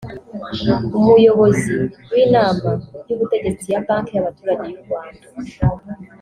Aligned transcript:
Umuyobozi 0.97 1.75
w’Inama 2.11 2.69
y‘Ubutegetsi 3.07 3.65
ya 3.73 3.81
Banki 3.85 4.11
y’Abaturage 4.13 4.63
y’u 4.71 4.81
Rwanda 4.85 5.25